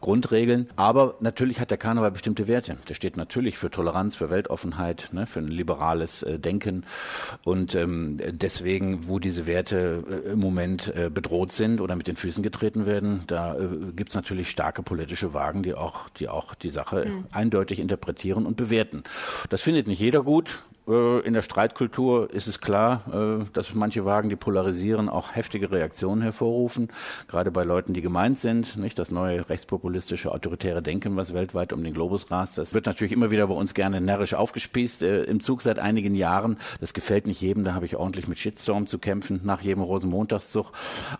Grundregeln. 0.00 0.68
Aber 0.76 1.16
natürlich 1.20 1.60
hat 1.60 1.70
der 1.70 1.78
Karneval 1.78 2.10
bestimmte 2.10 2.48
Werte. 2.48 2.76
Der 2.88 2.94
steht 2.94 3.16
natürlich 3.16 3.58
für 3.58 3.70
Toleranz, 3.70 4.16
für 4.16 4.30
Weltoffenheit, 4.30 4.83
Freiheit, 4.84 5.08
ne, 5.12 5.26
für 5.26 5.40
ein 5.40 5.48
liberales 5.48 6.22
äh, 6.22 6.38
Denken. 6.38 6.84
Und 7.42 7.74
ähm, 7.74 8.20
deswegen, 8.32 9.08
wo 9.08 9.18
diese 9.18 9.46
Werte 9.46 10.04
äh, 10.26 10.32
im 10.32 10.38
Moment 10.38 10.94
äh, 10.94 11.10
bedroht 11.12 11.52
sind 11.52 11.80
oder 11.80 11.96
mit 11.96 12.06
den 12.06 12.16
Füßen 12.16 12.42
getreten 12.42 12.86
werden, 12.86 13.22
da 13.26 13.56
äh, 13.56 13.66
gibt 13.96 14.10
es 14.10 14.14
natürlich 14.14 14.50
starke 14.50 14.82
politische 14.82 15.32
Wagen, 15.34 15.62
die 15.62 15.74
auch 15.74 16.08
die, 16.10 16.28
auch 16.28 16.54
die 16.54 16.70
Sache 16.70 17.06
mhm. 17.06 17.24
eindeutig 17.32 17.80
interpretieren 17.80 18.46
und 18.46 18.56
bewerten. 18.56 19.04
Das 19.50 19.62
findet 19.62 19.86
nicht 19.86 20.00
jeder 20.00 20.22
gut. 20.22 20.62
Äh, 20.86 21.20
in 21.20 21.32
der 21.32 21.42
Streitkultur 21.42 22.30
ist 22.32 22.46
es 22.46 22.60
klar, 22.60 23.02
äh, 23.40 23.44
dass 23.52 23.74
manche 23.74 24.04
Wagen, 24.04 24.28
die 24.28 24.36
polarisieren, 24.36 25.08
auch 25.08 25.34
heftige 25.34 25.70
Reaktionen 25.70 26.20
hervorrufen, 26.22 26.88
gerade 27.28 27.50
bei 27.50 27.64
Leuten, 27.64 27.94
die 27.94 28.02
gemeint 28.02 28.38
sind. 28.38 28.76
Nicht 28.76 28.98
das 28.98 29.10
neue 29.10 29.48
rechtspopulistische 29.48 30.30
autoritäre 30.30 30.82
Denken, 30.82 31.16
was 31.16 31.32
weltweit 31.32 31.72
um 31.72 31.82
den 31.82 31.94
Globus 31.94 32.30
rast, 32.30 32.58
das 32.58 32.74
wird 32.74 32.86
natürlich 32.86 33.12
immer 33.12 33.30
wieder 33.30 33.46
bei 33.46 33.54
uns 33.54 33.74
gerne 33.74 34.00
närrisch 34.00 34.34
aufgespießt 34.34 35.02
äh, 35.02 35.22
im 35.24 35.40
Zug 35.40 35.62
seit 35.62 35.78
einigen 35.78 36.14
Jahren. 36.14 36.58
Das 36.80 36.92
gefällt 36.92 37.26
nicht 37.26 37.40
jedem, 37.40 37.64
da 37.64 37.74
habe 37.74 37.86
ich 37.86 37.96
ordentlich 37.96 38.28
mit 38.28 38.38
Shitstorm 38.38 38.86
zu 38.86 38.98
kämpfen 38.98 39.40
nach 39.44 39.62
jedem 39.62 39.82
Rosenmontagszug. 39.82 40.72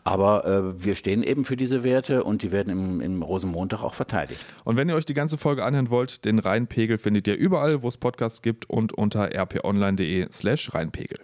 Aber 0.04 0.74
wir 0.78 0.94
stehen 0.94 1.22
eben 1.22 1.44
für 1.44 1.56
diese 1.56 1.84
Werte 1.84 2.24
und 2.24 2.42
die 2.42 2.52
werden 2.52 2.70
im, 2.70 3.00
im 3.00 3.22
Rosenmontag 3.22 3.82
auch 3.82 3.94
verteidigt. 3.94 4.40
Und 4.64 4.76
wenn 4.76 4.88
ihr 4.88 4.94
euch 4.94 5.06
die 5.06 5.14
ganze 5.14 5.38
Folge 5.38 5.64
anhören 5.64 5.90
wollt, 5.90 6.24
den 6.24 6.38
Rheinpegel 6.38 6.98
findet 6.98 7.26
ihr 7.28 7.36
überall, 7.36 7.82
wo 7.82 7.88
es 7.88 7.96
Podcasts 7.96 8.42
gibt 8.42 8.68
und 8.68 8.92
unter 8.92 9.34
rp 9.34 9.53
rp-online.de 9.54 10.28
slash 10.30 10.74
reinpegel. 10.74 11.18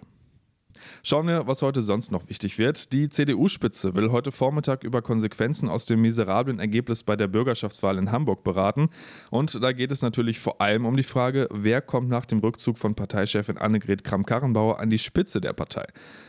Schauen 1.03 1.27
wir, 1.27 1.47
was 1.47 1.61
heute 1.61 1.81
sonst 1.81 2.11
noch 2.11 2.29
wichtig 2.29 2.57
wird. 2.57 2.93
Die 2.93 3.09
CDU-Spitze 3.09 3.95
will 3.95 4.11
heute 4.11 4.31
Vormittag 4.31 4.83
über 4.83 5.01
Konsequenzen 5.01 5.69
aus 5.69 5.85
dem 5.85 6.01
miserablen 6.01 6.59
Ergebnis 6.59 7.03
bei 7.03 7.15
der 7.15 7.27
Bürgerschaftswahl 7.27 7.97
in 7.97 8.11
Hamburg 8.11 8.43
beraten. 8.43 8.89
Und 9.29 9.61
da 9.63 9.71
geht 9.71 9.91
es 9.91 10.01
natürlich 10.01 10.39
vor 10.39 10.61
allem 10.61 10.85
um 10.85 10.95
die 10.95 11.03
Frage, 11.03 11.47
wer 11.51 11.81
kommt 11.81 12.09
nach 12.09 12.25
dem 12.25 12.39
Rückzug 12.39 12.77
von 12.77 12.95
Parteichefin 12.95 13.57
Annegret 13.57 14.03
Kramp-Karrenbauer 14.03 14.79
an 14.79 14.89
die 14.89 14.99
Spitze 14.99 15.41
der 15.41 15.53
Partei. 15.53 15.85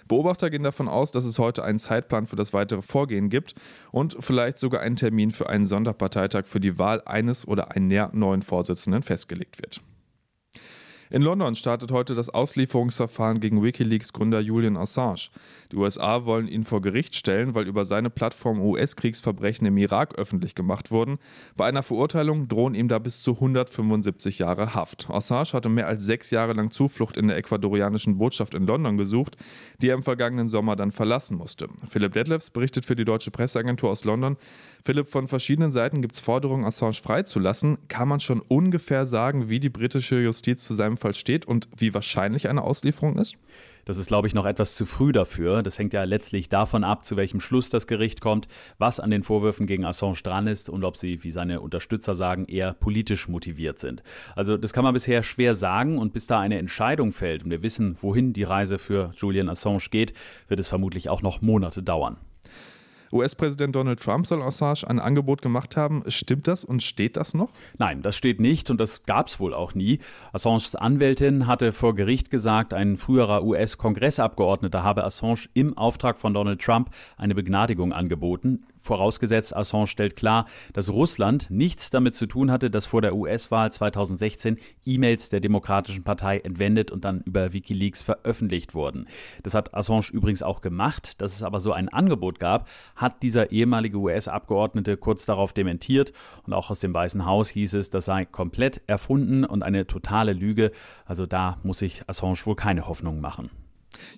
Beobachter 0.08 0.50
gehen 0.50 0.62
davon 0.62 0.88
aus, 0.88 1.12
dass 1.12 1.24
es 1.24 1.38
heute 1.38 1.64
einen 1.64 1.78
Zeitplan 1.78 2.26
für 2.26 2.36
das 2.36 2.52
weitere 2.52 2.82
Vorgehen 2.82 3.28
gibt 3.28 3.54
und 3.90 4.16
vielleicht 4.20 4.58
sogar 4.58 4.80
einen 4.80 4.96
Termin 4.96 5.30
für 5.30 5.48
einen 5.48 5.66
Sonderparteitag 5.66 6.46
für 6.46 6.60
die 6.60 6.78
Wahl 6.78 7.02
eines 7.04 7.46
oder 7.46 7.72
einen 7.72 7.88
neuen 8.12 8.42
Vorsitzenden 8.42 9.02
festgelegt 9.02 9.60
wird. 9.60 9.82
In 11.12 11.20
London 11.20 11.54
startet 11.54 11.92
heute 11.92 12.14
das 12.14 12.30
Auslieferungsverfahren 12.30 13.38
gegen 13.38 13.62
Wikileaks 13.62 14.14
Gründer 14.14 14.40
Julian 14.40 14.78
Assange. 14.78 15.28
Die 15.72 15.76
USA 15.78 16.26
wollen 16.26 16.48
ihn 16.48 16.64
vor 16.64 16.82
Gericht 16.82 17.16
stellen, 17.16 17.54
weil 17.54 17.66
über 17.66 17.86
seine 17.86 18.10
Plattform 18.10 18.60
US-Kriegsverbrechen 18.60 19.66
im 19.66 19.78
Irak 19.78 20.18
öffentlich 20.18 20.54
gemacht 20.54 20.90
wurden. 20.90 21.18
Bei 21.56 21.66
einer 21.66 21.82
Verurteilung 21.82 22.46
drohen 22.46 22.74
ihm 22.74 22.88
da 22.88 22.98
bis 22.98 23.22
zu 23.22 23.32
175 23.32 24.38
Jahre 24.38 24.74
Haft. 24.74 25.08
Assange 25.08 25.54
hatte 25.54 25.70
mehr 25.70 25.86
als 25.86 26.04
sechs 26.04 26.30
Jahre 26.30 26.52
lang 26.52 26.70
Zuflucht 26.70 27.16
in 27.16 27.28
der 27.28 27.38
ecuadorianischen 27.38 28.18
Botschaft 28.18 28.52
in 28.52 28.66
London 28.66 28.98
gesucht, 28.98 29.38
die 29.80 29.88
er 29.88 29.94
im 29.94 30.02
vergangenen 30.02 30.48
Sommer 30.48 30.76
dann 30.76 30.92
verlassen 30.92 31.38
musste. 31.38 31.68
Philipp 31.88 32.12
Detlefs 32.12 32.50
berichtet 32.50 32.84
für 32.84 32.94
die 32.94 33.06
deutsche 33.06 33.30
Presseagentur 33.30 33.88
aus 33.88 34.04
London. 34.04 34.36
Philipp, 34.84 35.08
von 35.08 35.26
verschiedenen 35.26 35.72
Seiten 35.72 36.02
gibt 36.02 36.14
es 36.14 36.20
Forderungen, 36.20 36.66
Assange 36.66 36.94
freizulassen. 37.02 37.78
Kann 37.88 38.08
man 38.08 38.20
schon 38.20 38.40
ungefähr 38.40 39.06
sagen, 39.06 39.48
wie 39.48 39.58
die 39.58 39.70
britische 39.70 40.20
Justiz 40.20 40.64
zu 40.64 40.74
seinem 40.74 40.98
Fall 40.98 41.14
steht 41.14 41.46
und 41.46 41.68
wie 41.78 41.94
wahrscheinlich 41.94 42.50
eine 42.50 42.62
Auslieferung 42.62 43.16
ist? 43.16 43.38
Das 43.84 43.96
ist, 43.96 44.06
glaube 44.06 44.28
ich, 44.28 44.34
noch 44.34 44.46
etwas 44.46 44.74
zu 44.74 44.86
früh 44.86 45.12
dafür. 45.12 45.62
Das 45.62 45.78
hängt 45.78 45.92
ja 45.92 46.04
letztlich 46.04 46.48
davon 46.48 46.84
ab, 46.84 47.04
zu 47.04 47.16
welchem 47.16 47.40
Schluss 47.40 47.68
das 47.68 47.86
Gericht 47.86 48.20
kommt, 48.20 48.48
was 48.78 49.00
an 49.00 49.10
den 49.10 49.22
Vorwürfen 49.22 49.66
gegen 49.66 49.84
Assange 49.84 50.18
dran 50.22 50.46
ist 50.46 50.68
und 50.68 50.84
ob 50.84 50.96
sie, 50.96 51.24
wie 51.24 51.32
seine 51.32 51.60
Unterstützer 51.60 52.14
sagen, 52.14 52.44
eher 52.46 52.74
politisch 52.74 53.28
motiviert 53.28 53.78
sind. 53.78 54.02
Also 54.36 54.56
das 54.56 54.72
kann 54.72 54.84
man 54.84 54.94
bisher 54.94 55.22
schwer 55.22 55.54
sagen 55.54 55.98
und 55.98 56.12
bis 56.12 56.26
da 56.26 56.40
eine 56.40 56.58
Entscheidung 56.58 57.12
fällt 57.12 57.44
und 57.44 57.50
wir 57.50 57.62
wissen, 57.62 57.96
wohin 58.00 58.32
die 58.32 58.44
Reise 58.44 58.78
für 58.78 59.12
Julian 59.16 59.48
Assange 59.48 59.82
geht, 59.90 60.12
wird 60.48 60.60
es 60.60 60.68
vermutlich 60.68 61.08
auch 61.08 61.22
noch 61.22 61.42
Monate 61.42 61.82
dauern. 61.82 62.18
US-Präsident 63.12 63.76
Donald 63.76 64.00
Trump 64.00 64.26
soll 64.26 64.42
Assange 64.42 64.88
ein 64.88 64.98
Angebot 64.98 65.42
gemacht 65.42 65.76
haben. 65.76 66.02
Stimmt 66.08 66.48
das 66.48 66.64
und 66.64 66.82
steht 66.82 67.16
das 67.16 67.34
noch? 67.34 67.50
Nein, 67.78 68.02
das 68.02 68.16
steht 68.16 68.40
nicht 68.40 68.70
und 68.70 68.78
das 68.78 69.04
gab 69.04 69.28
es 69.28 69.38
wohl 69.38 69.54
auch 69.54 69.74
nie. 69.74 69.98
Assanges 70.32 70.74
Anwältin 70.74 71.46
hatte 71.46 71.72
vor 71.72 71.94
Gericht 71.94 72.30
gesagt, 72.30 72.74
ein 72.74 72.96
früherer 72.96 73.44
US-Kongressabgeordneter 73.44 74.82
habe 74.82 75.04
Assange 75.04 75.48
im 75.54 75.76
Auftrag 75.76 76.18
von 76.18 76.34
Donald 76.34 76.60
Trump 76.62 76.90
eine 77.16 77.34
Begnadigung 77.34 77.92
angeboten. 77.92 78.64
Vorausgesetzt, 78.82 79.56
Assange 79.56 79.86
stellt 79.86 80.16
klar, 80.16 80.46
dass 80.72 80.90
Russland 80.90 81.50
nichts 81.50 81.90
damit 81.90 82.16
zu 82.16 82.26
tun 82.26 82.50
hatte, 82.50 82.68
dass 82.68 82.86
vor 82.86 83.00
der 83.00 83.14
US-Wahl 83.14 83.70
2016 83.70 84.58
E-Mails 84.84 85.30
der 85.30 85.38
Demokratischen 85.38 86.02
Partei 86.02 86.38
entwendet 86.38 86.90
und 86.90 87.04
dann 87.04 87.20
über 87.20 87.52
Wikileaks 87.52 88.02
veröffentlicht 88.02 88.74
wurden. 88.74 89.06
Das 89.44 89.54
hat 89.54 89.72
Assange 89.72 90.10
übrigens 90.12 90.42
auch 90.42 90.60
gemacht. 90.60 91.20
Dass 91.22 91.34
es 91.34 91.44
aber 91.44 91.60
so 91.60 91.72
ein 91.72 91.88
Angebot 91.88 92.40
gab, 92.40 92.68
hat 92.96 93.22
dieser 93.22 93.52
ehemalige 93.52 93.98
US-Abgeordnete 93.98 94.96
kurz 94.96 95.26
darauf 95.26 95.52
dementiert. 95.52 96.12
Und 96.44 96.52
auch 96.52 96.70
aus 96.70 96.80
dem 96.80 96.92
Weißen 96.92 97.24
Haus 97.24 97.50
hieß 97.50 97.74
es, 97.74 97.90
das 97.90 98.06
sei 98.06 98.24
komplett 98.24 98.82
erfunden 98.88 99.44
und 99.44 99.62
eine 99.62 99.86
totale 99.86 100.32
Lüge. 100.32 100.72
Also 101.06 101.26
da 101.26 101.58
muss 101.62 101.78
sich 101.78 102.02
Assange 102.08 102.44
wohl 102.44 102.56
keine 102.56 102.88
Hoffnung 102.88 103.20
machen. 103.20 103.61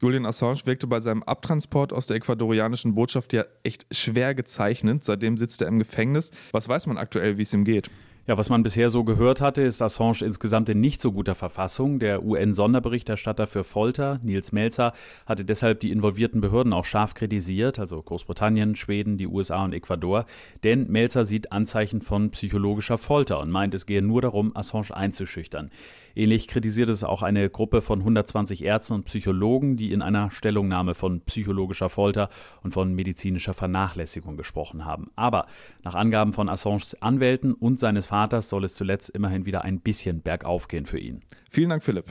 Julian 0.00 0.26
Assange 0.26 0.60
wirkte 0.64 0.86
bei 0.86 1.00
seinem 1.00 1.22
Abtransport 1.22 1.92
aus 1.92 2.06
der 2.06 2.16
ecuadorianischen 2.16 2.94
Botschaft 2.94 3.32
ja 3.32 3.44
echt 3.62 3.86
schwer 3.90 4.34
gezeichnet. 4.34 5.04
Seitdem 5.04 5.36
sitzt 5.36 5.62
er 5.62 5.68
im 5.68 5.78
Gefängnis. 5.78 6.30
Was 6.52 6.68
weiß 6.68 6.86
man 6.86 6.98
aktuell, 6.98 7.38
wie 7.38 7.42
es 7.42 7.52
ihm 7.52 7.64
geht? 7.64 7.90
Ja, 8.26 8.38
was 8.38 8.48
man 8.48 8.62
bisher 8.62 8.88
so 8.88 9.04
gehört 9.04 9.42
hatte, 9.42 9.60
ist 9.60 9.82
Assange 9.82 10.22
insgesamt 10.22 10.70
in 10.70 10.80
nicht 10.80 10.98
so 11.02 11.12
guter 11.12 11.34
Verfassung. 11.34 11.98
Der 11.98 12.24
UN-Sonderberichterstatter 12.24 13.46
für 13.46 13.64
Folter, 13.64 14.18
Nils 14.22 14.50
Melzer, 14.50 14.94
hatte 15.26 15.44
deshalb 15.44 15.80
die 15.80 15.90
involvierten 15.90 16.40
Behörden 16.40 16.72
auch 16.72 16.86
scharf 16.86 17.12
kritisiert, 17.12 17.78
also 17.78 18.00
Großbritannien, 18.00 18.76
Schweden, 18.76 19.18
die 19.18 19.26
USA 19.26 19.62
und 19.62 19.74
Ecuador. 19.74 20.24
Denn 20.62 20.90
Melzer 20.90 21.26
sieht 21.26 21.52
Anzeichen 21.52 22.00
von 22.00 22.30
psychologischer 22.30 22.96
Folter 22.96 23.40
und 23.40 23.50
meint, 23.50 23.74
es 23.74 23.84
gehe 23.84 24.00
nur 24.00 24.22
darum, 24.22 24.56
Assange 24.56 24.96
einzuschüchtern. 24.96 25.70
Ähnlich 26.14 26.48
kritisiert 26.48 26.88
es 26.88 27.04
auch 27.04 27.22
eine 27.22 27.50
Gruppe 27.50 27.80
von 27.80 28.00
120 28.00 28.64
Ärzten 28.64 28.94
und 28.94 29.04
Psychologen, 29.04 29.76
die 29.76 29.92
in 29.92 30.02
einer 30.02 30.30
Stellungnahme 30.30 30.94
von 30.94 31.20
psychologischer 31.22 31.88
Folter 31.88 32.28
und 32.62 32.72
von 32.72 32.94
medizinischer 32.94 33.54
Vernachlässigung 33.54 34.36
gesprochen 34.36 34.84
haben. 34.84 35.10
Aber 35.16 35.46
nach 35.82 35.94
Angaben 35.94 36.32
von 36.32 36.48
Assanges 36.48 37.00
Anwälten 37.02 37.52
und 37.52 37.78
seines 37.78 38.06
Vaters 38.06 38.48
soll 38.48 38.64
es 38.64 38.74
zuletzt 38.74 39.10
immerhin 39.10 39.46
wieder 39.46 39.62
ein 39.62 39.80
bisschen 39.80 40.22
bergauf 40.22 40.68
gehen 40.68 40.86
für 40.86 40.98
ihn. 40.98 41.22
Vielen 41.50 41.70
Dank, 41.70 41.82
Philipp. 41.82 42.06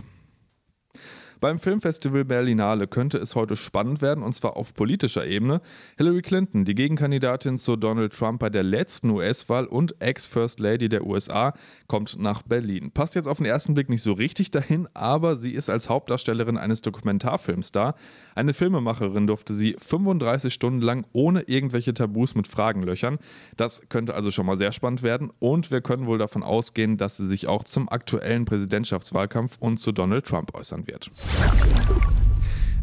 Beim 1.43 1.59
Filmfestival 1.59 2.23
Berlinale 2.23 2.87
könnte 2.87 3.17
es 3.17 3.35
heute 3.35 3.57
spannend 3.57 4.01
werden, 4.01 4.23
und 4.23 4.31
zwar 4.31 4.55
auf 4.55 4.73
politischer 4.73 5.27
Ebene. 5.27 5.59
Hillary 5.97 6.21
Clinton, 6.21 6.63
die 6.63 6.73
Gegenkandidatin 6.73 7.57
zu 7.57 7.75
Donald 7.75 8.13
Trump 8.13 8.39
bei 8.39 8.49
der 8.49 8.63
letzten 8.63 9.09
US-Wahl 9.09 9.65
und 9.65 10.01
Ex-First 10.01 10.61
Lady 10.61 10.87
der 10.87 11.05
USA, 11.05 11.53
kommt 11.87 12.17
nach 12.17 12.43
Berlin. 12.43 12.91
Passt 12.91 13.15
jetzt 13.15 13.27
auf 13.27 13.39
den 13.39 13.45
ersten 13.45 13.73
Blick 13.73 13.89
nicht 13.89 14.03
so 14.03 14.13
richtig 14.13 14.51
dahin, 14.51 14.87
aber 14.93 15.35
sie 15.35 15.51
ist 15.51 15.69
als 15.69 15.89
Hauptdarstellerin 15.89 16.57
eines 16.57 16.81
Dokumentarfilms 16.81 17.73
da. 17.73 17.95
Eine 18.35 18.53
Filmemacherin 18.53 19.27
durfte 19.27 19.53
sie 19.53 19.75
35 19.77 20.53
Stunden 20.53 20.79
lang 20.79 21.05
ohne 21.11 21.41
irgendwelche 21.41 21.93
Tabus 21.93 22.35
mit 22.35 22.47
Fragen 22.47 22.83
löchern. 22.83 23.19
Das 23.57 23.81
könnte 23.89 24.13
also 24.13 24.31
schon 24.31 24.45
mal 24.45 24.57
sehr 24.57 24.71
spannend 24.71 25.03
werden 25.03 25.29
und 25.39 25.71
wir 25.71 25.81
können 25.81 26.05
wohl 26.05 26.19
davon 26.19 26.41
ausgehen, 26.41 26.95
dass 26.95 27.17
sie 27.17 27.27
sich 27.27 27.47
auch 27.47 27.65
zum 27.65 27.89
aktuellen 27.89 28.45
Präsidentschaftswahlkampf 28.45 29.57
und 29.59 29.81
zu 29.81 29.91
Donald 29.91 30.25
Trump 30.25 30.55
äußern 30.55 30.87
wird. 30.87 31.11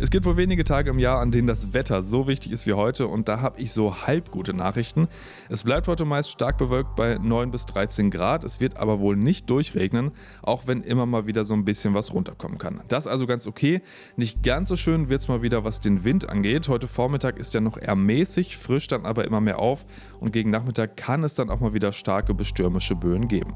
Es 0.02 0.08
gibt 0.08 0.24
wohl 0.24 0.38
wenige 0.38 0.64
Tage 0.64 0.88
im 0.88 0.98
Jahr, 0.98 1.20
an 1.20 1.30
denen 1.30 1.46
das 1.46 1.74
Wetter 1.74 2.02
so 2.02 2.26
wichtig 2.26 2.52
ist 2.52 2.66
wie 2.66 2.72
heute 2.72 3.06
und 3.06 3.28
da 3.28 3.42
habe 3.42 3.60
ich 3.60 3.70
so 3.70 4.06
halb 4.06 4.30
gute 4.30 4.54
Nachrichten. 4.54 5.08
Es 5.50 5.62
bleibt 5.62 5.88
heute 5.88 6.06
meist 6.06 6.30
stark 6.30 6.56
bewölkt 6.56 6.96
bei 6.96 7.18
9 7.18 7.50
bis 7.50 7.66
13 7.66 8.10
Grad, 8.10 8.42
es 8.42 8.60
wird 8.60 8.78
aber 8.78 8.98
wohl 8.98 9.14
nicht 9.14 9.50
durchregnen, 9.50 10.12
auch 10.40 10.66
wenn 10.66 10.82
immer 10.82 11.04
mal 11.04 11.26
wieder 11.26 11.44
so 11.44 11.52
ein 11.52 11.66
bisschen 11.66 11.92
was 11.92 12.14
runterkommen 12.14 12.56
kann. 12.56 12.80
Das 12.88 13.06
also 13.06 13.26
ganz 13.26 13.46
okay. 13.46 13.82
Nicht 14.16 14.42
ganz 14.42 14.70
so 14.70 14.76
schön 14.76 15.10
wird 15.10 15.20
es 15.20 15.28
mal 15.28 15.42
wieder, 15.42 15.64
was 15.64 15.80
den 15.80 16.02
Wind 16.02 16.30
angeht. 16.30 16.68
Heute 16.68 16.88
Vormittag 16.88 17.38
ist 17.38 17.54
er 17.54 17.60
noch 17.60 17.76
eher 17.76 17.94
mäßig, 17.94 18.56
frisch 18.56 18.86
dann 18.86 19.04
aber 19.04 19.26
immer 19.26 19.42
mehr 19.42 19.58
auf 19.58 19.84
und 20.18 20.32
gegen 20.32 20.48
Nachmittag 20.48 20.96
kann 20.96 21.24
es 21.24 21.34
dann 21.34 21.50
auch 21.50 21.60
mal 21.60 21.74
wieder 21.74 21.92
starke 21.92 22.32
bis 22.32 22.48
stürmische 22.48 22.96
Böen 22.96 23.28
geben. 23.28 23.52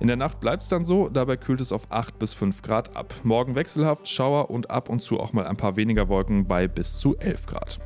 In 0.00 0.08
der 0.08 0.16
Nacht 0.16 0.40
bleibt 0.40 0.62
es 0.62 0.68
dann 0.68 0.84
so, 0.84 1.08
dabei 1.08 1.36
kühlt 1.36 1.60
es 1.60 1.72
auf 1.72 1.90
8 1.90 2.18
bis 2.18 2.34
5 2.34 2.62
Grad 2.62 2.96
ab. 2.96 3.14
Morgen 3.22 3.54
wechselhaft, 3.54 4.08
Schauer 4.08 4.50
und 4.50 4.70
ab 4.70 4.88
und 4.88 5.00
zu 5.00 5.18
auch 5.18 5.32
mal 5.32 5.46
ein 5.46 5.56
paar 5.56 5.76
weniger 5.76 6.08
Wolken 6.08 6.46
bei 6.46 6.68
bis 6.68 6.98
zu 6.98 7.16
11 7.16 7.46
Grad. 7.46 7.78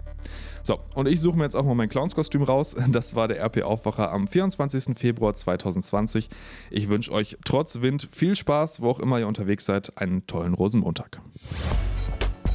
So, 0.62 0.78
und 0.94 1.08
ich 1.08 1.20
suche 1.20 1.38
mir 1.38 1.44
jetzt 1.44 1.56
auch 1.56 1.64
mal 1.64 1.74
mein 1.74 1.88
Clownskostüm 1.88 2.42
raus. 2.42 2.76
Das 2.90 3.14
war 3.14 3.28
der 3.28 3.40
RP 3.40 3.62
Aufwacher 3.62 4.12
am 4.12 4.26
24. 4.26 4.98
Februar 4.98 5.34
2020. 5.34 6.28
Ich 6.70 6.88
wünsche 6.88 7.12
euch 7.12 7.38
trotz 7.44 7.80
Wind 7.80 8.08
viel 8.10 8.34
Spaß, 8.34 8.82
wo 8.82 8.90
auch 8.90 9.00
immer 9.00 9.20
ihr 9.20 9.28
unterwegs 9.28 9.64
seid. 9.64 9.96
Einen 9.96 10.26
tollen 10.26 10.54
Rosenmontag. 10.54 11.20